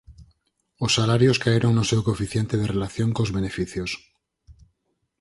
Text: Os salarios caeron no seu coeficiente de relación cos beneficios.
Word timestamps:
Os 0.85 0.91
salarios 0.97 1.41
caeron 1.45 1.71
no 1.75 1.85
seu 1.91 2.01
coeficiente 2.07 2.55
de 2.57 2.69
relación 2.73 3.09
cos 3.15 3.33
beneficios. 3.37 3.91